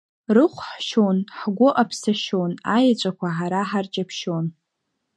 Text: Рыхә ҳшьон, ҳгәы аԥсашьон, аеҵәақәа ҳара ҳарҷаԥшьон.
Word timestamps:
Рыхә 0.35 0.61
ҳшьон, 0.69 1.17
ҳгәы 1.37 1.69
аԥсашьон, 1.81 2.51
аеҵәақәа 2.75 3.27
ҳара 3.37 3.61
ҳарҷаԥшьон. 3.69 4.45